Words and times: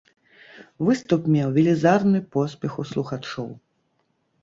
Выступ 0.87 1.21
меў 1.35 1.53
велізарны 1.59 2.19
поспех 2.39 2.71
у 2.85 2.91
слухачоў. 2.97 3.57